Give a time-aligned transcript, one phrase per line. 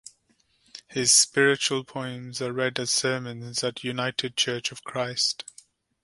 [0.87, 5.43] His spiritual poems are read as sermons at United Church of Christ.